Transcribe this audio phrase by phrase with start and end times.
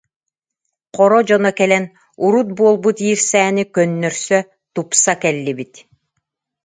[0.95, 1.85] Хоро дьоно кэлэн:
[2.25, 4.39] «Урут буолбут иирсээни көннөрсө,
[4.73, 5.73] тупса кэллибит